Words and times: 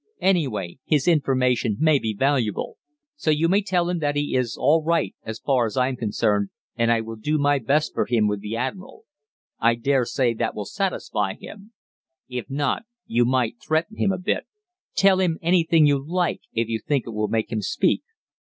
Anyway, 0.21 0.79
his 0.83 1.07
information 1.07 1.77
may 1.79 1.99
be 1.99 2.11
valuable, 2.11 2.69
and 2.77 2.91
so 3.17 3.29
you 3.29 3.47
may 3.47 3.61
tell 3.61 3.87
him 3.87 3.99
that 3.99 4.15
he 4.15 4.35
is 4.35 4.57
all 4.57 4.83
right 4.83 5.13
as 5.23 5.37
far 5.37 5.67
as 5.67 5.77
I'm 5.77 5.95
concerned, 5.95 6.49
and 6.75 6.91
I 6.91 7.01
will 7.01 7.15
do 7.17 7.37
my 7.37 7.59
best 7.59 7.93
for 7.93 8.07
him 8.07 8.25
with 8.27 8.39
the 8.41 8.55
Admiral. 8.55 9.05
I 9.59 9.75
daresay 9.75 10.33
that 10.33 10.55
will 10.55 10.65
satisfy 10.65 11.35
him. 11.35 11.73
If 12.27 12.49
not, 12.49 12.85
you 13.05 13.25
might 13.25 13.61
threaten 13.61 13.97
him 13.97 14.11
a 14.11 14.17
bit. 14.17 14.47
Tell 14.95 15.19
him 15.19 15.37
anything 15.39 15.85
you 15.85 16.03
like 16.03 16.41
if 16.51 16.67
you 16.67 16.79
think 16.79 17.05
it 17.05 17.11
will 17.13 17.27
make 17.27 17.51
him 17.51 17.61
speak.' 17.61 18.01